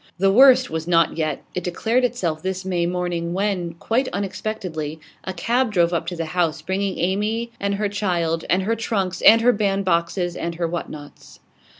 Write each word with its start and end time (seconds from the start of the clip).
The 0.17 0.31
worst 0.31 0.71
was 0.71 0.87
not 0.87 1.15
yet. 1.15 1.43
It 1.53 1.63
declared 1.63 2.03
itself. 2.03 2.41
this 2.41 2.65
May 2.65 2.87
morning, 2.87 3.33
when, 3.33 3.75
quite 3.75 4.07
unexpectedly, 4.11 4.99
a 5.25 5.31
cab 5.31 5.71
drove 5.71 5.93
up 5.93 6.07
to 6.07 6.15
the 6.15 6.25
house, 6.33 6.59
bringing 6.63 6.97
Amy 6.97 7.51
and 7.59 7.75
her 7.75 7.87
child, 7.87 8.43
and 8.49 8.63
her 8.63 8.75
trunks, 8.75 9.21
and 9.21 9.41
her 9.41 9.53
band 9.53 9.85
boxes, 9.85 10.35
and 10.35 10.55
her 10.55 10.67
what 10.67 10.89
nots. 10.89 11.39